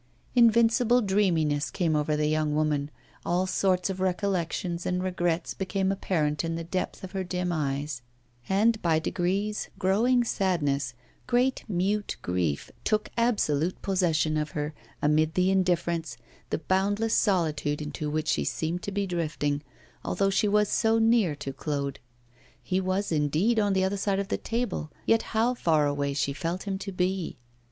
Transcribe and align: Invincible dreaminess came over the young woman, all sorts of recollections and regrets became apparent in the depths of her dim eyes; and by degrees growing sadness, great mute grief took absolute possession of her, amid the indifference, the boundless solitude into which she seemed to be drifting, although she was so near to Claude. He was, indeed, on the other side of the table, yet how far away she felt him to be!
Invincible 0.33 1.03
dreaminess 1.03 1.69
came 1.69 1.95
over 1.95 2.15
the 2.17 2.25
young 2.25 2.55
woman, 2.55 2.89
all 3.23 3.45
sorts 3.45 3.87
of 3.87 3.99
recollections 3.99 4.83
and 4.87 5.03
regrets 5.03 5.53
became 5.53 5.91
apparent 5.91 6.43
in 6.43 6.55
the 6.55 6.63
depths 6.63 7.03
of 7.03 7.11
her 7.11 7.23
dim 7.23 7.51
eyes; 7.51 8.01
and 8.49 8.81
by 8.81 8.97
degrees 8.97 9.69
growing 9.77 10.23
sadness, 10.23 10.95
great 11.27 11.63
mute 11.67 12.15
grief 12.23 12.71
took 12.83 13.09
absolute 13.15 13.79
possession 13.83 14.37
of 14.37 14.53
her, 14.57 14.73
amid 15.03 15.35
the 15.35 15.51
indifference, 15.51 16.17
the 16.49 16.57
boundless 16.57 17.13
solitude 17.13 17.79
into 17.79 18.09
which 18.09 18.29
she 18.29 18.43
seemed 18.43 18.81
to 18.81 18.91
be 18.91 19.05
drifting, 19.05 19.61
although 20.03 20.31
she 20.31 20.47
was 20.47 20.67
so 20.67 20.97
near 20.97 21.35
to 21.35 21.53
Claude. 21.53 21.99
He 22.63 22.81
was, 22.81 23.11
indeed, 23.11 23.59
on 23.59 23.73
the 23.73 23.83
other 23.83 23.97
side 23.97 24.17
of 24.17 24.29
the 24.29 24.37
table, 24.39 24.91
yet 25.05 25.21
how 25.37 25.53
far 25.53 25.85
away 25.85 26.15
she 26.15 26.33
felt 26.33 26.63
him 26.63 26.79
to 26.79 26.91
be! 26.91 27.37